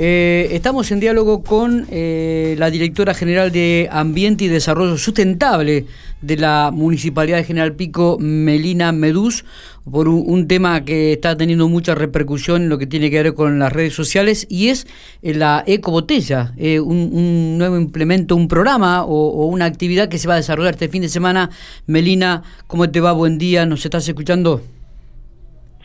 Eh, 0.00 0.50
estamos 0.52 0.92
en 0.92 1.00
diálogo 1.00 1.42
con 1.42 1.88
eh, 1.90 2.54
la 2.56 2.70
directora 2.70 3.14
general 3.14 3.50
de 3.50 3.88
Ambiente 3.90 4.44
y 4.44 4.48
Desarrollo 4.48 4.96
Sustentable 4.96 5.86
de 6.22 6.36
la 6.36 6.70
Municipalidad 6.72 7.38
de 7.38 7.42
General 7.42 7.72
Pico, 7.72 8.16
Melina 8.20 8.92
Medús, 8.92 9.44
por 9.90 10.06
un, 10.06 10.46
tema 10.46 10.84
que 10.84 11.14
está 11.14 11.36
teniendo 11.36 11.68
mucha 11.68 11.96
repercusión 11.96 12.62
en 12.62 12.68
lo 12.68 12.78
que 12.78 12.86
tiene 12.86 13.10
que 13.10 13.20
ver 13.20 13.34
con 13.34 13.58
las 13.58 13.72
redes 13.72 13.92
sociales 13.92 14.46
y 14.48 14.68
es 14.68 14.86
eh, 15.22 15.34
la 15.34 15.64
ecobotella, 15.66 16.52
un, 16.56 17.10
un, 17.12 17.58
nuevo 17.58 17.76
implemento, 17.76 18.36
un 18.36 18.46
programa 18.46 19.04
o, 19.04 19.46
una 19.46 19.64
actividad 19.64 20.08
que 20.08 20.18
se 20.18 20.28
va 20.28 20.34
a 20.34 20.36
desarrollar 20.36 20.74
este 20.74 20.88
fin 20.88 21.02
de 21.02 21.08
semana. 21.08 21.50
Melina, 21.86 22.44
¿cómo 22.68 22.88
te 22.88 23.00
va? 23.00 23.10
Buen 23.10 23.36
día, 23.36 23.66
¿nos 23.66 23.84
estás 23.84 24.06
escuchando? 24.08 24.60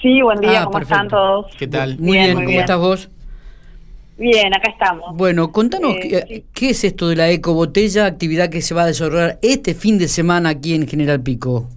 Sí, 0.03 0.21
buen 0.21 0.39
día, 0.39 0.63
ah, 0.63 0.65
¿cómo 0.65 0.79
están 0.79 1.07
todos? 1.07 1.47
¿Qué 1.57 1.65
tal? 1.65 1.97
Muy 1.97 2.17
bien, 2.17 2.35
¿cómo 2.35 2.59
estás 2.59 2.77
vos? 2.77 3.09
Bien, 4.17 4.53
acá 4.53 4.69
estamos. 4.69 5.15
Bueno, 5.15 5.51
contanos 5.51 5.95
eh, 5.95 6.43
qué, 6.53 6.69
es 6.69 6.83
esto 6.83 7.09
de 7.09 7.15
la 7.15 7.29
ecobotella, 7.29 8.05
actividad 8.05 8.49
que 8.49 8.61
se 8.61 8.75
va 8.75 8.83
a 8.83 8.87
desarrollar 8.87 9.39
este 9.41 9.73
fin 9.73 9.97
de 9.97 10.07
semana 10.07 10.49
aquí 10.49 10.75
en 10.75 10.87
General 10.87 11.21
Pico. 11.21 11.67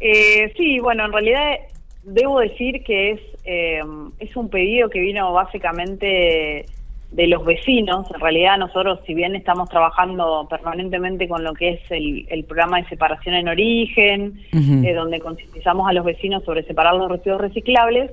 Eh, 0.00 0.52
sí, 0.56 0.78
bueno, 0.80 1.04
en 1.04 1.12
realidad 1.12 1.56
debo 2.02 2.40
decir 2.40 2.82
que 2.82 3.12
es, 3.12 3.20
eh, 3.44 3.82
es 4.18 4.36
un 4.36 4.48
pedido 4.48 4.88
que 4.88 5.00
vino 5.00 5.32
básicamente 5.32 6.64
de 7.10 7.26
los 7.26 7.44
vecinos. 7.44 8.06
En 8.14 8.20
realidad 8.20 8.56
nosotros, 8.56 9.00
si 9.06 9.12
bien 9.12 9.36
estamos 9.36 9.68
trabajando 9.68 10.46
permanentemente 10.48 11.28
con 11.28 11.44
lo 11.44 11.52
que 11.52 11.70
es 11.70 11.80
el, 11.90 12.44
programa 12.44 12.80
de 12.80 12.88
separación 12.88 13.34
en 13.34 13.48
origen, 13.48 14.40
donde 14.52 15.20
concientizamos 15.20 15.88
a 15.88 15.92
los 15.92 16.04
vecinos 16.04 16.42
sobre 16.44 16.62
separar 16.64 16.94
los 16.94 17.10
residuos 17.10 17.40
reciclables, 17.40 18.10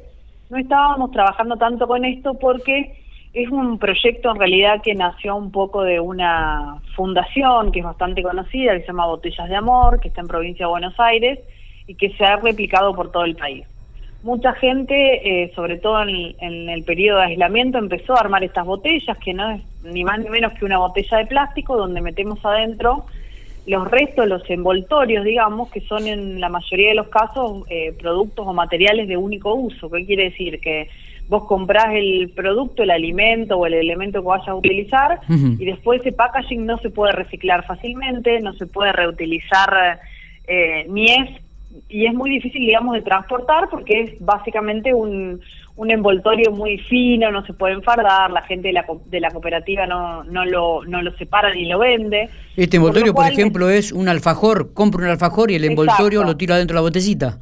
no 0.53 0.59
estábamos 0.59 1.11
trabajando 1.11 1.57
tanto 1.57 1.87
con 1.87 2.05
esto 2.05 2.35
porque 2.35 2.95
es 3.33 3.49
un 3.49 3.79
proyecto 3.79 4.29
en 4.31 4.37
realidad 4.37 4.81
que 4.83 4.93
nació 4.93 5.35
un 5.35 5.51
poco 5.51 5.81
de 5.81 5.99
una 5.99 6.77
fundación 6.95 7.71
que 7.71 7.79
es 7.79 7.85
bastante 7.85 8.21
conocida, 8.21 8.73
que 8.73 8.81
se 8.81 8.87
llama 8.87 9.07
Botellas 9.07 9.49
de 9.49 9.55
Amor, 9.55 9.99
que 9.99 10.09
está 10.09 10.21
en 10.21 10.27
provincia 10.27 10.67
de 10.67 10.69
Buenos 10.69 10.93
Aires 10.99 11.39
y 11.87 11.95
que 11.95 12.11
se 12.11 12.23
ha 12.23 12.35
replicado 12.35 12.93
por 12.95 13.11
todo 13.11 13.25
el 13.25 13.35
país. 13.35 13.65
Mucha 14.21 14.53
gente, 14.53 15.43
eh, 15.43 15.51
sobre 15.55 15.79
todo 15.79 16.03
en, 16.03 16.35
en, 16.39 16.69
el 16.69 16.83
periodo 16.83 17.17
de 17.17 17.25
aislamiento, 17.25 17.79
empezó 17.79 18.15
a 18.15 18.19
armar 18.21 18.43
estas 18.43 18.65
botellas, 18.65 19.17
que 19.17 19.33
no 19.33 19.49
es 19.49 19.61
ni 19.83 20.03
más 20.03 20.19
ni 20.19 20.29
menos 20.29 20.53
que 20.53 20.65
una 20.65 20.77
botella 20.77 21.17
de 21.17 21.25
plástico 21.25 21.75
donde 21.75 21.99
metemos 21.99 22.45
adentro 22.45 23.05
los 23.65 23.89
restos, 23.89 24.27
los 24.27 24.47
envoltorios, 24.49 25.23
digamos, 25.23 25.71
que 25.71 25.81
son 25.81 26.07
en 26.07 26.39
la 26.39 26.49
mayoría 26.49 26.89
de 26.89 26.95
los 26.95 27.07
casos 27.07 27.63
eh, 27.69 27.93
productos 27.99 28.45
o 28.45 28.53
materiales 28.53 29.07
de 29.07 29.17
único 29.17 29.53
uso. 29.53 29.89
¿Qué 29.89 30.05
quiere 30.05 30.25
decir? 30.25 30.59
Que 30.59 30.89
vos 31.29 31.45
comprás 31.45 31.93
el 31.93 32.31
producto, 32.35 32.83
el 32.83 32.91
alimento 32.91 33.57
o 33.57 33.65
el 33.65 33.75
elemento 33.75 34.21
que 34.21 34.27
vayas 34.27 34.47
a 34.49 34.55
utilizar 34.55 35.21
y 35.29 35.65
después 35.65 36.01
ese 36.01 36.11
packaging 36.11 36.65
no 36.65 36.77
se 36.79 36.89
puede 36.89 37.13
reciclar 37.13 37.65
fácilmente, 37.65 38.41
no 38.41 38.53
se 38.53 38.67
puede 38.67 38.91
reutilizar 38.91 39.99
eh, 40.47 40.85
ni 40.89 41.05
es 41.05 41.29
y 41.89 42.05
es 42.05 42.13
muy 42.13 42.29
difícil, 42.29 42.61
digamos, 42.61 42.95
de 42.95 43.01
transportar 43.01 43.69
porque 43.69 44.01
es 44.01 44.11
básicamente 44.19 44.93
un, 44.93 45.41
un 45.75 45.91
envoltorio 45.91 46.51
muy 46.51 46.77
fino, 46.77 47.31
no 47.31 47.45
se 47.45 47.53
puede 47.53 47.73
enfardar, 47.73 48.31
la 48.31 48.43
gente 48.43 48.67
de 48.67 48.73
la, 48.73 48.85
de 49.05 49.19
la 49.19 49.31
cooperativa 49.31 49.87
no, 49.87 50.23
no, 50.23 50.45
lo, 50.45 50.85
no 50.85 51.01
lo 51.01 51.15
separa 51.17 51.53
ni 51.53 51.65
lo 51.65 51.79
vende. 51.79 52.29
Este 52.55 52.77
envoltorio, 52.77 53.13
por, 53.13 53.25
ejemplo, 53.25 53.69
es 53.69 53.91
un 53.91 54.07
alfajor, 54.07 54.73
compro 54.73 55.03
un 55.03 55.09
alfajor 55.09 55.51
y 55.51 55.55
el 55.55 55.65
envoltorio 55.65 56.23
lo 56.23 56.37
tiro 56.37 56.53
adentro 56.53 56.75
de 56.75 56.77
la 56.79 56.81
botecita. 56.81 57.39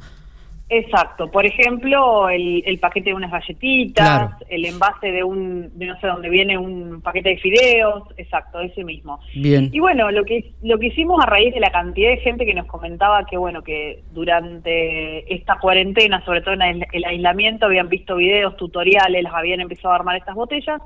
Exacto, 0.74 1.30
por 1.30 1.44
ejemplo, 1.44 2.30
el, 2.30 2.78
paquete 2.80 3.10
de 3.10 3.14
unas 3.14 3.30
galletitas, 3.30 4.30
el 4.48 4.64
envase 4.64 5.12
de 5.12 5.22
un, 5.22 5.70
de 5.78 5.84
no 5.84 6.00
sé 6.00 6.06
dónde 6.06 6.30
viene 6.30 6.56
un 6.56 7.02
paquete 7.02 7.28
de 7.28 7.36
fideos, 7.36 8.04
exacto, 8.16 8.58
ese 8.58 8.82
mismo. 8.82 9.20
Bien. 9.34 9.68
Y 9.70 9.80
bueno, 9.80 10.10
lo 10.10 10.24
que 10.24 10.54
lo 10.62 10.78
que 10.78 10.86
hicimos 10.86 11.22
a 11.22 11.26
raíz 11.26 11.52
de 11.52 11.60
la 11.60 11.70
cantidad 11.70 12.08
de 12.08 12.16
gente 12.22 12.46
que 12.46 12.54
nos 12.54 12.64
comentaba 12.64 13.26
que 13.26 13.36
bueno, 13.36 13.60
que 13.60 14.02
durante 14.12 15.34
esta 15.34 15.58
cuarentena, 15.58 16.24
sobre 16.24 16.40
todo 16.40 16.54
en 16.54 16.62
el, 16.62 17.04
aislamiento, 17.04 17.66
habían 17.66 17.90
visto 17.90 18.16
videos, 18.16 18.56
tutoriales, 18.56 19.22
las 19.22 19.34
habían 19.34 19.60
empezado 19.60 19.92
a 19.92 19.96
armar 19.96 20.16
estas 20.16 20.34
botellas, 20.34 20.80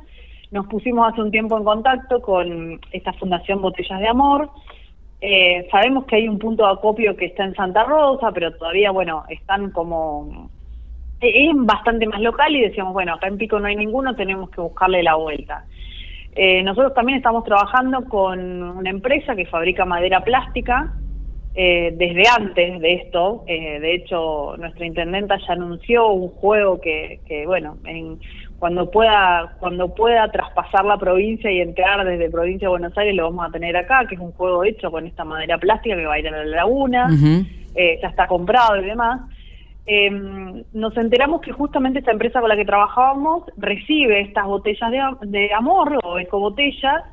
nos 0.51 0.67
pusimos 0.67 1.13
hace 1.13 1.23
un 1.23 1.31
tiempo 1.31 1.57
en 1.57 1.63
contacto 1.63 2.21
con 2.21 2.81
esta 2.91 3.13
Fundación 3.13 3.63
Botellas 3.63 4.01
de 4.01 4.09
Amor 4.09 4.51
eh, 5.21 5.67
sabemos 5.71 6.05
que 6.05 6.17
hay 6.17 6.29
un 6.29 6.39
punto 6.39 6.65
de 6.67 6.73
acopio 6.73 7.17
que 7.17 7.27
está 7.27 7.45
en 7.45 7.55
Santa 7.55 7.85
Rosa, 7.85 8.33
pero 8.33 8.53
todavía, 8.53 8.91
bueno, 8.91 9.25
están 9.29 9.71
como... 9.71 10.51
Eh, 11.21 11.49
es 11.49 11.51
bastante 11.55 12.07
más 12.07 12.21
local 12.21 12.55
y 12.55 12.61
decíamos, 12.61 12.93
bueno, 12.93 13.15
acá 13.15 13.27
en 13.27 13.39
Pico 13.39 13.59
no 13.59 13.67
hay 13.67 13.77
ninguno, 13.77 14.15
tenemos 14.15 14.51
que 14.51 14.61
buscarle 14.61 15.03
la 15.03 15.15
vuelta. 15.15 15.65
Eh, 16.35 16.63
nosotros 16.63 16.93
también 16.93 17.17
estamos 17.19 17.45
trabajando 17.45 18.05
con 18.05 18.63
una 18.63 18.91
empresa 18.91 19.35
que 19.35 19.47
fabrica 19.47 19.87
madera 19.87 20.21
plástica 20.21 20.93
desde 21.57 22.23
antes 22.29 22.81
de 22.81 22.95
esto. 22.95 23.45
de 23.47 23.95
hecho, 23.95 24.57
nuestra 24.59 24.85
intendenta 24.85 25.39
ya 25.39 25.55
anunció 25.55 26.09
un 26.09 26.29
juego 26.29 26.81
que, 26.81 27.21
que 27.27 27.47
bueno, 27.47 27.79
en, 27.87 28.19
cuando 28.59 28.91
pueda 28.91 29.57
cuando 29.59 29.95
pueda 29.95 30.31
traspasar 30.31 30.85
la 30.85 30.97
provincia 30.97 31.51
y 31.51 31.61
entrar 31.61 32.05
desde 32.07 32.31
provincia 32.31 32.67
de 32.67 32.71
Buenos 32.71 32.97
Aires 32.97 33.15
lo 33.15 33.25
vamos 33.25 33.47
a 33.49 33.53
tener 33.53 33.77
acá 33.77 34.07
que 34.09 34.15
es 34.15 34.21
un 34.21 34.33
juego 34.33 34.65
hecho 34.65 34.91
con 34.91 35.07
esta 35.07 35.25
madera 35.25 35.59
plástica 35.59 35.97
que 35.97 36.07
va 36.07 36.15
a 36.15 36.19
ir 36.19 36.29
a 36.29 36.31
la 36.31 36.45
laguna 36.45 37.09
eh, 37.75 37.99
ya 38.01 38.09
está 38.09 38.27
comprado 38.27 38.81
y 38.81 38.87
demás 38.87 39.21
em, 39.87 40.65
nos 40.73 40.97
enteramos 40.97 41.43
que 41.43 41.53
justamente 41.53 41.99
esta 41.99 42.13
empresa 42.13 42.41
con 42.41 42.49
la 42.49 42.57
que 42.57 42.65
trabajábamos 42.65 43.45
recibe 43.59 44.21
estas 44.21 44.47
botellas 44.47 44.91
de, 45.21 45.53
amor 45.53 45.99
o 46.03 46.19
ecobotellas 46.19 47.05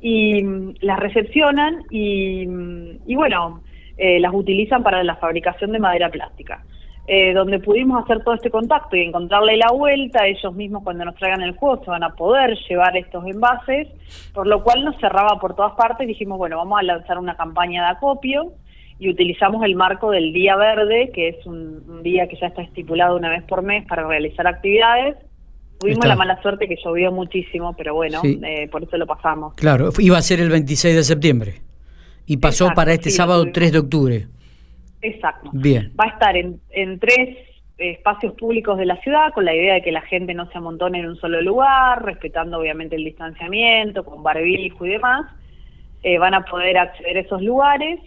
y 0.00 0.42
mm, 0.42 0.74
las 0.80 0.98
recepcionan 0.98 1.82
y, 1.90 2.46
mm, 2.46 2.90
y 3.06 3.14
bueno 3.16 3.60
eh, 3.96 4.20
las 4.20 4.32
utilizan 4.34 4.82
para 4.82 5.02
la 5.02 5.16
fabricación 5.16 5.72
de 5.72 5.78
madera 5.78 6.10
plástica 6.10 6.62
eh, 7.08 7.32
donde 7.34 7.60
pudimos 7.60 8.02
hacer 8.02 8.24
todo 8.24 8.34
este 8.34 8.50
contacto 8.50 8.96
y 8.96 9.02
encontrarle 9.02 9.56
la 9.56 9.70
vuelta, 9.70 10.26
ellos 10.26 10.52
mismos 10.54 10.82
cuando 10.82 11.04
nos 11.04 11.14
traigan 11.14 11.40
el 11.40 11.54
juego 11.54 11.84
se 11.84 11.90
van 11.90 12.02
a 12.02 12.16
poder 12.16 12.58
llevar 12.68 12.96
estos 12.96 13.24
envases, 13.26 13.86
por 14.34 14.48
lo 14.48 14.64
cual 14.64 14.84
nos 14.84 14.96
cerraba 14.98 15.38
por 15.38 15.54
todas 15.54 15.74
partes, 15.74 16.08
dijimos, 16.08 16.36
bueno, 16.36 16.56
vamos 16.56 16.80
a 16.80 16.82
lanzar 16.82 17.20
una 17.20 17.36
campaña 17.36 17.84
de 17.84 17.90
acopio 17.90 18.54
y 18.98 19.08
utilizamos 19.08 19.62
el 19.64 19.76
marco 19.76 20.10
del 20.10 20.32
Día 20.32 20.56
Verde, 20.56 21.12
que 21.14 21.28
es 21.28 21.46
un, 21.46 22.02
día 22.02 22.26
que 22.26 22.36
ya 22.40 22.48
está 22.48 22.62
estipulado 22.62 23.16
una 23.16 23.30
vez 23.30 23.44
por 23.44 23.62
mes 23.62 23.86
para 23.86 24.04
realizar 24.08 24.48
actividades. 24.48 25.14
Tuvimos 25.78 26.06
la 26.06 26.16
mala 26.16 26.42
suerte 26.42 26.66
que 26.66 26.76
llovió 26.82 27.12
muchísimo, 27.12 27.76
pero 27.76 27.94
bueno, 27.94 28.20
eh, 28.24 28.66
por 28.68 28.82
eso 28.82 28.96
lo 28.96 29.06
pasamos. 29.06 29.54
Claro, 29.54 29.90
iba 30.00 30.18
a 30.18 30.22
ser 30.22 30.40
el 30.40 30.50
26 30.50 30.96
de 30.96 31.04
septiembre 31.04 31.65
y 32.26 32.36
pasó 32.38 32.70
para 32.74 32.92
este 32.92 33.10
sábado 33.10 33.46
3 33.52 33.72
de 33.72 33.78
octubre. 33.78 34.26
Exacto. 35.02 35.50
Bien. 35.52 35.92
Va 35.98 36.04
a 36.04 36.08
estar 36.08 36.36
en, 36.36 36.60
en 36.70 36.98
tres 36.98 37.36
espacios 37.78 38.34
públicos 38.34 38.78
de 38.78 38.86
la 38.86 38.96
ciudad 39.02 39.32
con 39.34 39.44
la 39.44 39.54
idea 39.54 39.74
de 39.74 39.82
que 39.82 39.92
la 39.92 40.00
gente 40.02 40.32
no 40.34 40.50
se 40.50 40.58
amontone 40.58 40.98
en 41.00 41.06
un 41.06 41.16
solo 41.16 41.40
lugar, 41.42 42.04
respetando 42.04 42.58
obviamente 42.58 42.96
el 42.96 43.04
distanciamiento, 43.04 44.04
con 44.04 44.22
barbijo 44.22 44.86
y 44.86 44.90
demás. 44.90 45.26
Eh, 46.02 46.18
van 46.18 46.34
a 46.34 46.44
poder 46.44 46.78
acceder 46.78 47.18
a 47.18 47.20
esos 47.20 47.42
lugares 47.42 48.00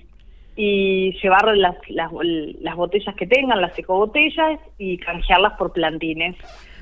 y 0.55 1.17
llevar 1.21 1.55
las, 1.55 1.75
las, 1.89 2.11
las 2.61 2.75
botellas 2.75 3.15
que 3.15 3.27
tengan, 3.27 3.61
las 3.61 3.77
ecobotellas, 3.77 4.59
y 4.77 4.97
canjearlas 4.97 5.53
por 5.53 5.71
plantines. 5.71 6.35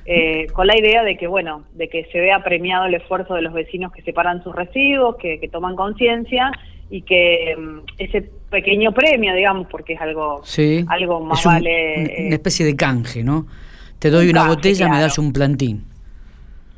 Eh, 0.10 0.48
con 0.54 0.68
la 0.68 0.78
idea 0.78 1.04
de 1.04 1.18
que, 1.18 1.28
bueno, 1.28 1.66
de 1.74 1.90
que 1.90 2.06
se 2.14 2.22
vea 2.22 2.42
premiado 2.42 2.86
el 2.86 2.94
esfuerzo 2.94 3.34
de 3.34 3.42
los 3.42 3.52
vecinos 3.52 3.92
que 3.92 4.02
separan 4.04 4.42
sus 4.42 4.56
residuos, 4.56 5.18
que, 5.18 5.38
que 5.38 5.50
toman 5.50 5.76
conciencia 5.76 6.50
y 6.90 7.02
que 7.02 7.54
mm, 7.58 7.80
ese 7.98 8.30
pequeño 8.50 8.94
premio, 8.94 9.36
digamos, 9.36 9.68
porque 9.68 9.94
es 9.94 10.02
algo, 10.02 10.42
algo 10.88 11.20
más 11.20 11.44
vale. 11.44 11.96
Una 11.98 12.08
eh, 12.08 12.30
especie 12.32 12.66
de 12.66 12.78
canje, 12.78 13.22
¿no? 13.22 13.48
Te 14.00 14.10
doy 14.10 14.30
una 14.30 14.48
botella, 14.48 14.88
me 14.88 15.02
das 15.02 15.18
un 15.18 15.34
plantín. 15.34 15.84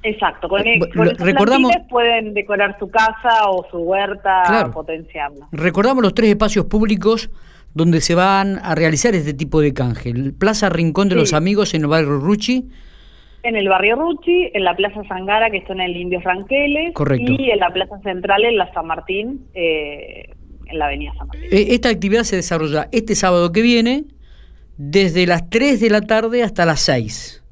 Exacto, 0.01 0.49
con, 0.49 0.65
e, 0.65 0.79
recordamos, 1.19 1.71
pueden 1.87 2.33
decorar 2.33 2.79
su 2.79 2.89
casa 2.89 3.47
o 3.49 3.67
su 3.69 3.77
huerta, 3.77 4.43
claro, 4.47 4.71
potenciarla. 4.71 5.49
Recordamos 5.51 6.01
los 6.01 6.15
tres 6.15 6.31
espacios 6.31 6.65
públicos 6.65 7.29
donde 7.75 8.01
se 8.01 8.15
van 8.15 8.59
a 8.63 8.73
realizar 8.73 9.13
este 9.13 9.35
tipo 9.35 9.61
de 9.61 9.73
canje. 9.73 10.13
Plaza 10.37 10.69
Rincón 10.69 11.09
de 11.09 11.15
los 11.15 11.33
Amigos 11.33 11.75
en 11.75 11.81
el 11.81 11.87
barrio 11.87 12.17
Ruchi. 12.17 12.69
En 13.43 13.55
el 13.55 13.69
barrio 13.69 13.95
Ruchi, 13.95 14.49
en 14.53 14.63
la 14.63 14.75
Plaza 14.75 15.01
Sangara, 15.07 15.49
que 15.49 15.57
está 15.57 15.73
en 15.73 15.81
el 15.81 15.95
Indios 15.95 16.23
Ranqueles. 16.23 16.93
Correcto. 16.93 17.31
Y 17.37 17.51
en 17.51 17.59
la 17.59 17.71
Plaza 17.71 17.99
Central, 18.01 18.43
en 18.45 18.57
la 18.57 18.71
San 18.73 18.87
Martín, 18.87 19.45
eh, 19.53 20.29
en 20.67 20.79
la 20.79 20.85
Avenida 20.85 21.13
San 21.17 21.27
Martín. 21.27 21.45
Eh, 21.51 21.67
esta 21.69 21.89
actividad 21.89 22.23
se 22.23 22.35
desarrolla 22.35 22.89
este 22.91 23.15
sábado 23.15 23.51
que 23.51 23.61
viene, 23.61 24.05
desde 24.77 25.25
las 25.25 25.49
3 25.49 25.79
de 25.79 25.89
la 25.89 26.01
tarde 26.01 26.43
hasta 26.43 26.65
las 26.65 26.81
6. 26.81 27.43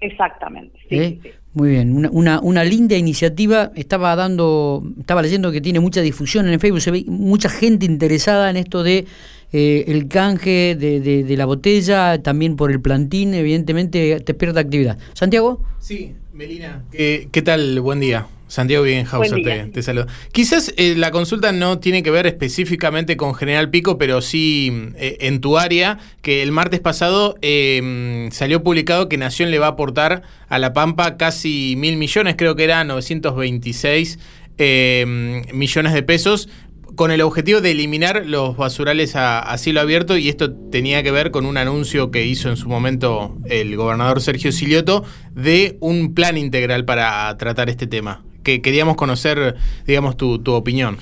Exactamente. 0.00 0.78
¿Eh? 0.90 1.18
Muy 1.54 1.70
bien, 1.70 1.94
una, 1.94 2.10
una, 2.10 2.40
una, 2.40 2.64
linda 2.64 2.96
iniciativa. 2.96 3.70
Estaba 3.74 4.16
dando, 4.16 4.82
estaba 4.98 5.22
leyendo 5.22 5.52
que 5.52 5.60
tiene 5.60 5.80
mucha 5.80 6.00
difusión 6.00 6.46
en 6.46 6.54
el 6.54 6.60
Facebook, 6.60 6.80
se 6.80 6.90
ve 6.90 7.04
mucha 7.06 7.50
gente 7.50 7.84
interesada 7.84 8.48
en 8.50 8.56
esto 8.56 8.82
de 8.82 9.04
eh, 9.52 9.84
el 9.88 10.08
canje 10.08 10.76
de, 10.78 11.00
de, 11.00 11.24
de, 11.24 11.36
la 11.36 11.46
botella, 11.46 12.22
también 12.22 12.56
por 12.56 12.70
el 12.70 12.80
plantín, 12.80 13.34
evidentemente 13.34 14.20
te 14.20 14.34
pierde 14.34 14.60
actividad. 14.60 14.98
Santiago. 15.14 15.62
Sí, 15.78 16.14
Melina, 16.32 16.84
¿qué, 16.90 17.42
tal? 17.44 17.80
Buen 17.80 18.00
día. 18.00 18.26
Santiago 18.52 18.84
Bienhauser 18.84 19.42
te, 19.42 19.64
te 19.68 19.82
saluda. 19.82 20.08
Quizás 20.30 20.74
eh, 20.76 20.94
la 20.94 21.10
consulta 21.10 21.52
no 21.52 21.78
tiene 21.78 22.02
que 22.02 22.10
ver 22.10 22.26
específicamente 22.26 23.16
con 23.16 23.34
General 23.34 23.70
Pico, 23.70 23.96
pero 23.96 24.20
sí 24.20 24.90
eh, 24.96 25.16
en 25.20 25.40
tu 25.40 25.56
área, 25.56 25.98
que 26.20 26.42
el 26.42 26.52
martes 26.52 26.80
pasado 26.80 27.36
em, 27.40 28.30
salió 28.30 28.62
publicado 28.62 29.08
que 29.08 29.16
Nación 29.16 29.50
le 29.50 29.58
va 29.58 29.68
a 29.68 29.70
aportar 29.70 30.22
a 30.48 30.58
La 30.58 30.74
Pampa 30.74 31.16
casi 31.16 31.76
mil 31.78 31.96
millones, 31.96 32.34
creo 32.36 32.54
que 32.54 32.64
era 32.64 32.84
926 32.84 34.18
em, 34.58 35.44
millones 35.54 35.94
de 35.94 36.02
pesos, 36.02 36.50
con 36.96 37.10
el 37.10 37.20
objetivo 37.22 37.60
de 37.60 37.70
eliminar 37.70 38.24
los 38.26 38.56
basurales 38.56 39.14
a, 39.16 39.56
cielo 39.56 39.80
abierto 39.80 40.16
y 40.16 40.28
esto 40.28 40.54
tenía 40.70 41.02
que 41.02 41.10
ver 41.10 41.30
con 41.30 41.46
un 41.46 41.56
anuncio 41.56 42.10
que 42.10 42.24
hizo 42.24 42.48
en 42.48 42.56
su 42.56 42.68
momento 42.68 43.36
el 43.48 43.76
gobernador 43.76 44.20
Sergio 44.20 44.52
Silioto 44.52 45.04
de 45.32 45.76
un 45.80 46.14
plan 46.14 46.36
integral 46.36 46.84
para 46.84 47.36
tratar 47.36 47.68
este 47.68 47.86
tema. 47.86 48.22
Que 48.44 48.60
queríamos 48.60 48.96
conocer, 48.96 49.54
digamos, 49.86 50.16
tu, 50.16 50.40
opinión. 50.52 50.96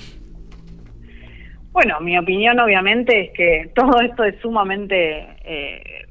Bueno, 1.71 1.99
mi 2.01 2.17
opinión 2.17 2.59
obviamente 2.59 3.21
es 3.21 3.31
que 3.35 3.71
todo 3.73 4.01
esto 4.01 4.23
es 4.23 4.39
sumamente 4.41 5.27
eh, 5.43 6.05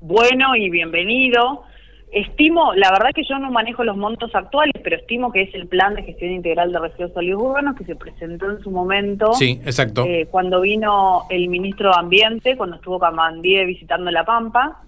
bueno 0.00 0.54
y 0.54 0.70
bienvenido. 0.70 1.64
Estimo, 2.12 2.74
la 2.74 2.90
verdad 2.90 3.08
que 3.14 3.24
yo 3.24 3.38
no 3.38 3.50
manejo 3.50 3.84
los 3.84 3.96
montos 3.96 4.34
actuales, 4.34 4.74
pero 4.84 4.96
estimo 4.96 5.32
que 5.32 5.42
es 5.42 5.54
el 5.54 5.66
plan 5.66 5.94
de 5.94 6.02
gestión 6.02 6.30
integral 6.32 6.70
de 6.70 6.78
residuos 6.78 7.14
sólidos 7.14 7.42
urbanos 7.42 7.74
que 7.74 7.84
se 7.84 7.96
presentó 7.96 8.50
en 8.50 8.62
su 8.62 8.70
momento. 8.70 9.32
Sí, 9.32 9.58
exacto. 9.64 10.04
Eh, 10.04 10.28
cuando 10.30 10.60
vino 10.60 11.22
el 11.30 11.48
ministro 11.48 11.88
de 11.88 11.96
Ambiente, 11.98 12.56
cuando 12.58 12.76
estuvo 12.76 12.98
Camandie 12.98 13.64
visitando 13.64 14.10
La 14.10 14.26
Pampa. 14.26 14.82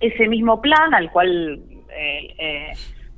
Ese 0.00 0.26
mismo 0.26 0.62
plan 0.62 0.94
al 0.94 1.10
cual 1.12 1.60
eh, 1.94 2.34
eh, 2.38 2.72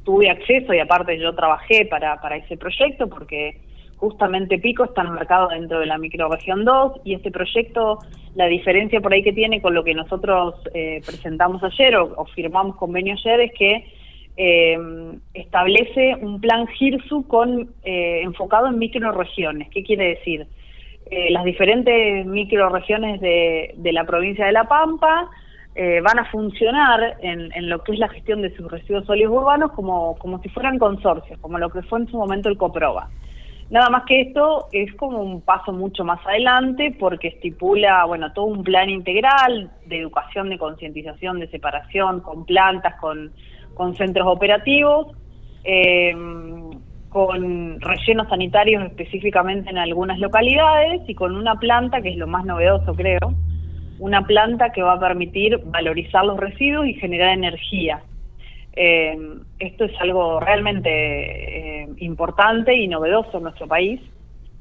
tuve 0.04 0.28
acceso 0.28 0.74
y 0.74 0.80
aparte 0.80 1.16
yo 1.16 1.32
trabajé 1.32 1.86
para, 1.86 2.20
para 2.20 2.36
ese 2.38 2.56
proyecto 2.56 3.08
porque 3.08 3.60
justamente 3.96 4.58
Pico 4.58 4.84
está 4.84 5.02
enmarcado 5.02 5.48
dentro 5.48 5.80
de 5.80 5.86
la 5.86 5.98
microregión 5.98 6.64
2 6.64 7.00
y 7.04 7.14
este 7.14 7.30
proyecto, 7.30 7.98
la 8.34 8.46
diferencia 8.46 9.00
por 9.00 9.12
ahí 9.12 9.22
que 9.22 9.32
tiene 9.32 9.60
con 9.60 9.74
lo 9.74 9.84
que 9.84 9.94
nosotros 9.94 10.54
eh, 10.74 11.00
presentamos 11.04 11.62
ayer 11.62 11.96
o, 11.96 12.24
firmamos 12.34 12.76
convenio 12.76 13.14
ayer 13.14 13.40
es 13.40 13.52
que 13.52 13.84
eh, 14.36 14.78
establece 15.32 16.14
un 16.20 16.40
plan 16.40 16.66
GIRSU 16.66 17.26
con, 17.26 17.70
eh, 17.84 18.20
enfocado 18.22 18.66
en 18.68 18.78
microregiones. 18.78 19.68
¿Qué 19.70 19.82
quiere 19.82 20.16
decir? 20.16 20.46
las 21.30 21.44
diferentes 21.44 22.26
microregiones 22.26 23.20
de, 23.20 23.92
la 23.92 24.02
provincia 24.02 24.44
de 24.44 24.50
La 24.50 24.64
Pampa 24.64 25.30
van 26.02 26.18
a 26.18 26.24
funcionar 26.32 27.16
en, 27.22 27.52
en, 27.52 27.70
lo 27.70 27.84
que 27.84 27.92
es 27.92 28.00
la 28.00 28.08
gestión 28.08 28.42
de 28.42 28.52
sus 28.56 28.68
residuos 28.68 29.06
sólidos 29.06 29.32
urbanos 29.32 29.70
como, 29.70 30.16
como 30.18 30.42
si 30.42 30.48
fueran 30.48 30.80
consorcios, 30.80 31.38
como 31.38 31.58
lo 31.58 31.70
que 31.70 31.82
fue 31.82 32.00
en 32.00 32.08
su 32.08 32.16
momento 32.16 32.48
el 32.48 32.56
COPROBA. 32.56 33.08
Nada 33.68 33.90
más 33.90 34.04
que 34.04 34.20
esto 34.20 34.68
es 34.70 34.94
como 34.94 35.20
un 35.20 35.40
paso 35.40 35.72
mucho 35.72 36.04
más 36.04 36.24
adelante 36.24 36.94
porque 36.96 37.28
estipula, 37.28 38.04
bueno, 38.04 38.32
todo 38.32 38.44
un 38.44 38.62
plan 38.62 38.88
integral 38.88 39.70
de 39.86 39.98
educación, 39.98 40.50
de 40.50 40.58
concientización, 40.58 41.40
de 41.40 41.48
separación, 41.48 42.20
con 42.20 42.44
plantas, 42.44 42.94
con, 43.00 43.32
con 43.74 43.96
centros 43.96 44.28
operativos, 44.28 45.08
em, 45.64 46.70
con 47.08 47.80
rellenos 47.80 48.28
sanitarios 48.28 48.84
específicamente 48.84 49.70
en 49.70 49.78
algunas 49.78 50.20
localidades 50.20 51.02
y 51.08 51.14
con 51.14 51.34
una 51.34 51.56
planta, 51.56 52.00
que 52.02 52.10
es 52.10 52.16
lo 52.16 52.28
más 52.28 52.44
novedoso 52.44 52.94
creo, 52.94 53.34
una 53.98 54.26
planta 54.26 54.70
que 54.70 54.82
va 54.82 54.92
a 54.92 55.00
permitir 55.00 55.58
valorizar 55.64 56.24
los 56.24 56.38
residuos 56.38 56.86
y 56.86 56.94
generar 56.94 57.30
energía. 57.30 58.00
Eh, 58.78 59.16
esto 59.58 59.84
es 59.84 59.92
algo 60.00 60.38
realmente 60.38 60.90
eh, 60.90 61.88
importante 61.96 62.74
y 62.74 62.86
novedoso 62.88 63.38
en 63.38 63.44
nuestro 63.44 63.66
país, 63.66 64.00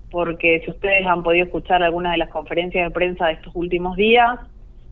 porque 0.09 0.61
si 0.63 0.71
ustedes 0.71 1.05
han 1.05 1.21
podido 1.21 1.45
escuchar 1.45 1.83
algunas 1.83 2.13
de 2.13 2.19
las 2.19 2.29
conferencias 2.29 2.87
de 2.87 2.91
prensa 2.91 3.27
de 3.27 3.33
estos 3.33 3.53
últimos 3.53 3.97
días, 3.97 4.39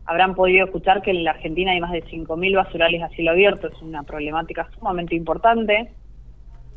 habrán 0.04 0.34
podido 0.34 0.66
escuchar 0.66 1.00
que 1.00 1.10
en 1.10 1.24
la 1.24 1.30
Argentina 1.30 1.72
hay 1.72 1.80
más 1.80 1.92
de 1.92 2.04
5.000 2.04 2.54
basurales 2.54 3.02
a 3.02 3.08
cielo 3.08 3.30
abierto, 3.30 3.68
es 3.68 3.80
una 3.80 4.02
problemática 4.02 4.68
sumamente 4.78 5.14
importante, 5.14 5.90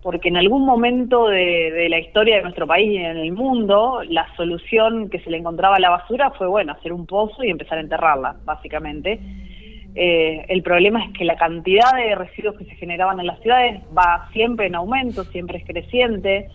porque 0.02 0.30
en 0.30 0.38
algún 0.38 0.66
momento 0.66 1.28
de, 1.28 1.72
de, 1.72 1.90
la 1.90 2.00
historia 2.00 2.38
de 2.38 2.44
nuestro 2.44 2.66
país 2.66 2.90
y 2.90 2.96
en 2.96 3.18
el 3.18 3.34
mundo, 3.34 4.04
la 4.08 4.26
solución 4.38 5.10
que 5.10 5.20
se 5.20 5.30
le 5.30 5.38
encontraba 5.38 5.76
a 5.76 5.80
la 5.80 5.90
basura 5.90 6.32
fue, 6.32 6.48
bueno, 6.48 6.72
hacer 6.72 6.94
un 6.94 7.06
pozo 7.06 7.44
y 7.44 7.50
empezar 7.50 7.78
a 7.78 7.82
enterrarla, 7.82 8.38
básicamente 8.46 9.20
eh, 10.00 10.46
el 10.50 10.62
problema 10.62 11.04
es 11.04 11.12
que 11.18 11.26
la 11.26 11.36
cantidad 11.38 11.92
de 11.96 12.14
residuos 12.14 12.56
que 12.56 12.66
se 12.66 12.76
generaban 12.76 13.20
en 13.20 13.26
las 13.26 13.40
ciudades 13.40 13.82
va 13.98 14.30
siempre 14.32 14.68
en 14.68 14.76
aumento, 14.76 15.24
siempre 15.24 15.58
es 15.58 15.66
creciente. 15.66 16.50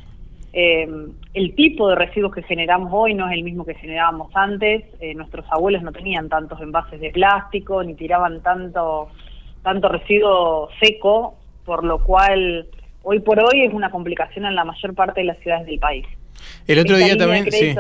Eh, 0.53 0.89
el 1.35 1.55
tipo 1.56 1.89
de 1.89 1.97
residuos 1.97 2.33
que 2.33 2.44
generamos 2.44 2.91
hoy 2.93 3.15
no 3.15 3.27
es 3.27 3.33
el 3.33 3.43
mismo 3.43 3.65
que 3.65 3.75
generábamos 3.75 4.31
antes. 4.37 4.85
Eh, 5.00 5.15
nuestros 5.17 5.44
abuelos 5.50 5.83
no 5.83 5.91
tenían 5.91 6.29
tantos 6.29 6.61
envases 6.61 7.00
de 7.00 7.11
plástico 7.11 7.83
ni 7.83 7.94
tiraban 7.94 8.41
tanto, 8.44 9.09
tanto 9.65 9.89
residuo 9.89 10.69
seco, 10.81 11.35
por 11.65 11.83
lo 11.83 11.99
cual 12.05 12.69
hoy 13.03 13.19
por 13.19 13.41
hoy 13.41 13.62
es 13.62 13.75
una 13.75 13.91
complicación 13.91 14.47
en 14.47 14.55
la 14.55 14.65
mayor 14.65 14.94
parte 14.94 15.19
de 15.19 15.27
las 15.27 15.39
ciudades 15.41 15.67
del 15.67 15.81
país. 15.81 16.06
El 16.69 16.79
otro 16.79 16.97
día 16.97 17.17
también... 17.17 17.50
sí. 17.50 17.75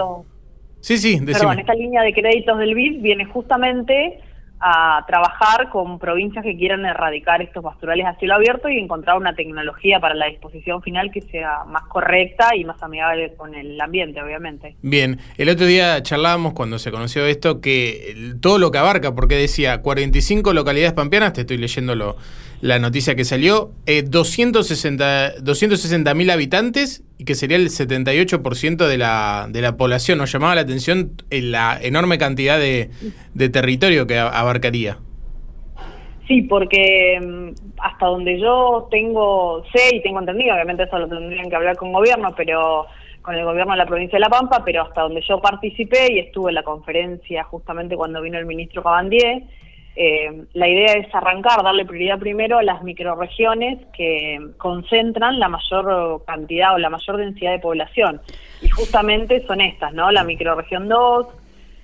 sí, 0.80 0.98
sí, 0.98 1.20
Perdón, 1.24 1.60
esta 1.60 1.74
línea 1.74 2.02
de 2.02 2.12
créditos 2.12 2.58
del 2.58 2.74
BID 2.74 3.00
viene 3.00 3.26
justamente 3.26 4.18
a 4.64 5.04
trabajar 5.08 5.70
con 5.70 5.98
provincias 5.98 6.44
que 6.44 6.56
quieran 6.56 6.86
erradicar 6.86 7.42
estos 7.42 7.64
pastorales 7.64 8.06
a 8.06 8.14
cielo 8.14 8.34
abierto 8.34 8.68
y 8.68 8.78
encontrar 8.78 9.16
una 9.16 9.34
tecnología 9.34 9.98
para 9.98 10.14
la 10.14 10.26
disposición 10.26 10.80
final 10.82 11.10
que 11.10 11.20
sea 11.22 11.64
más 11.66 11.82
correcta 11.88 12.54
y 12.54 12.64
más 12.64 12.80
amigable 12.80 13.34
con 13.36 13.56
el 13.56 13.80
ambiente, 13.80 14.22
obviamente. 14.22 14.76
Bien, 14.82 15.18
el 15.36 15.48
otro 15.48 15.66
día 15.66 16.00
charlábamos 16.04 16.52
cuando 16.52 16.78
se 16.78 16.92
conoció 16.92 17.26
esto 17.26 17.60
que 17.60 18.14
todo 18.40 18.58
lo 18.58 18.70
que 18.70 18.78
abarca, 18.78 19.16
porque 19.16 19.34
decía 19.34 19.82
45 19.82 20.52
localidades 20.52 20.92
pampeanas, 20.92 21.32
te 21.32 21.40
estoy 21.40 21.56
leyendo 21.56 21.96
lo, 21.96 22.14
la 22.60 22.78
noticia 22.78 23.16
que 23.16 23.24
salió, 23.24 23.72
eh, 23.86 24.04
260 24.04 26.14
mil 26.14 26.30
habitantes 26.30 27.02
y 27.22 27.24
que 27.24 27.36
sería 27.36 27.56
el 27.56 27.68
78% 27.68 28.88
de 28.88 28.98
la, 28.98 29.46
de 29.48 29.62
la 29.62 29.76
población. 29.76 30.18
Nos 30.18 30.32
llamaba 30.32 30.56
la 30.56 30.62
atención 30.62 31.12
la 31.30 31.78
enorme 31.80 32.18
cantidad 32.18 32.58
de, 32.58 32.90
de 33.32 33.48
territorio 33.48 34.08
que 34.08 34.18
abarcaría. 34.18 34.98
Sí, 36.26 36.42
porque 36.42 37.20
mm, 37.20 37.78
hasta 37.80 38.06
donde 38.06 38.40
yo 38.40 38.88
tengo, 38.90 39.62
sé 39.72 39.94
y 39.94 40.02
tengo 40.02 40.18
entendido, 40.18 40.52
obviamente 40.52 40.82
eso 40.82 40.98
lo 40.98 41.08
tendrían 41.08 41.48
que 41.48 41.54
hablar 41.54 41.76
con 41.76 41.92
gobierno, 41.92 42.34
pero 42.36 42.86
con 43.22 43.36
el 43.36 43.44
gobierno 43.44 43.74
de 43.74 43.78
la 43.78 43.86
provincia 43.86 44.16
de 44.16 44.20
La 44.20 44.28
Pampa, 44.28 44.64
pero 44.64 44.82
hasta 44.82 45.02
donde 45.02 45.20
yo 45.20 45.40
participé 45.40 46.12
y 46.12 46.18
estuve 46.18 46.50
en 46.50 46.56
la 46.56 46.64
conferencia 46.64 47.44
justamente 47.44 47.94
cuando 47.94 48.20
vino 48.20 48.36
el 48.36 48.46
ministro 48.46 48.82
Cabandier, 48.82 49.44
eh, 49.94 50.44
la 50.54 50.68
idea 50.68 50.94
es 50.94 51.14
arrancar, 51.14 51.62
darle 51.62 51.84
prioridad 51.84 52.18
primero 52.18 52.58
a 52.58 52.62
las 52.62 52.82
microregiones 52.82 53.78
que 53.92 54.38
concentran 54.56 55.38
la 55.38 55.48
mayor 55.48 56.24
cantidad 56.24 56.74
o 56.74 56.78
la 56.78 56.90
mayor 56.90 57.18
densidad 57.18 57.52
de 57.52 57.58
población. 57.58 58.20
Y 58.62 58.68
justamente 58.68 59.44
son 59.46 59.60
estas, 59.60 59.92
¿no? 59.92 60.10
La 60.10 60.24
microregión 60.24 60.88
2, 60.88 61.26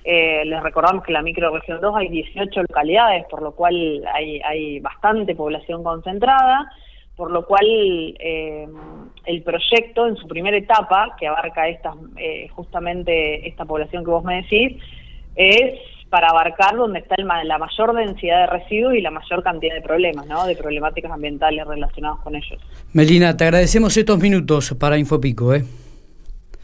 eh, 0.04 0.42
les 0.46 0.62
recordamos 0.62 1.04
que 1.04 1.10
en 1.10 1.14
la 1.14 1.22
microregión 1.22 1.80
2 1.80 1.96
hay 1.96 2.08
18 2.08 2.62
localidades, 2.62 3.26
por 3.26 3.42
lo 3.42 3.52
cual 3.52 4.02
hay, 4.14 4.40
hay 4.40 4.80
bastante 4.80 5.34
población 5.34 5.84
concentrada, 5.84 6.72
por 7.14 7.30
lo 7.30 7.44
cual 7.44 7.66
eh, 7.66 8.66
el 9.26 9.42
proyecto 9.42 10.06
en 10.06 10.16
su 10.16 10.26
primera 10.28 10.56
etapa, 10.56 11.16
que 11.18 11.26
abarca 11.26 11.68
estas, 11.68 11.94
eh, 12.16 12.48
justamente 12.54 13.46
esta 13.46 13.66
población 13.66 14.04
que 14.04 14.10
vos 14.10 14.24
me 14.24 14.36
decís, 14.36 14.80
es 15.34 15.78
para 16.10 16.28
abarcar 16.28 16.76
donde 16.76 17.00
está 17.00 17.16
la 17.18 17.58
mayor 17.58 17.94
densidad 17.94 18.40
de 18.40 18.46
residuos 18.46 18.94
y 18.94 19.00
la 19.00 19.10
mayor 19.10 19.42
cantidad 19.42 19.74
de 19.74 19.82
problemas, 19.82 20.26
¿no? 20.26 20.46
de 20.46 20.56
problemáticas 20.56 21.10
ambientales 21.10 21.66
relacionadas 21.66 22.18
con 22.20 22.34
ellos. 22.34 22.60
Melina, 22.92 23.36
te 23.36 23.44
agradecemos 23.44 23.96
estos 23.96 24.18
minutos 24.18 24.74
para 24.78 24.96
Infopico. 24.96 25.54
¿eh? 25.54 25.64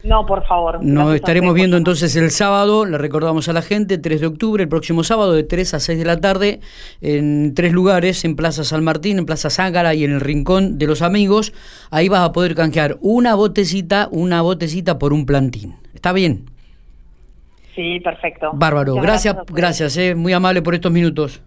No, 0.05 0.25
por 0.25 0.45
favor. 0.45 0.83
Nos 0.83 1.15
estaremos 1.15 1.55
viendo 1.55 1.77
entonces 1.77 2.15
el 2.15 2.29
sábado, 2.29 2.85
le 2.85 2.97
recordamos 2.97 3.49
a 3.49 3.53
la 3.53 3.63
gente, 3.63 3.97
3 3.97 4.21
de 4.21 4.27
octubre, 4.27 4.61
el 4.61 4.69
próximo 4.69 5.03
sábado, 5.03 5.33
de 5.33 5.43
3 5.43 5.73
a 5.73 5.79
6 5.79 5.97
de 5.97 6.05
la 6.05 6.21
tarde, 6.21 6.59
en 7.01 7.53
tres 7.55 7.73
lugares, 7.73 8.23
en 8.23 8.35
Plaza 8.35 8.63
San 8.63 8.83
Martín, 8.83 9.17
en 9.17 9.25
Plaza 9.25 9.49
Zángara 9.49 9.95
y 9.95 10.03
en 10.03 10.11
el 10.11 10.21
Rincón 10.21 10.77
de 10.77 10.85
los 10.85 11.01
Amigos. 11.01 11.53
Ahí 11.89 12.07
vas 12.07 12.21
a 12.21 12.33
poder 12.33 12.53
canjear 12.53 12.97
una 13.01 13.33
botecita, 13.33 14.07
una 14.11 14.41
botecita 14.41 14.99
por 14.99 15.11
un 15.11 15.25
plantín. 15.25 15.75
¿Está 15.95 16.13
bien? 16.13 16.54
Sí, 17.75 17.99
perfecto. 17.99 18.51
Bárbaro. 18.53 18.95
gracias, 18.95 19.35
gracias, 19.47 19.97
eh, 19.97 20.15
muy 20.15 20.33
amable 20.33 20.61
por 20.61 20.73
estos 20.73 20.91
minutos. 20.91 21.41